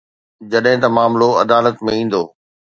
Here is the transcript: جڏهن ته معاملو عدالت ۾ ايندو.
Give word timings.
جڏهن 0.51 0.77
ته 0.83 0.87
معاملو 0.95 1.29
عدالت 1.43 1.75
۾ 1.85 1.87
ايندو. 1.97 2.23